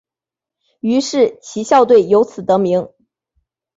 [0.79, 2.89] 于是其校队由此得名。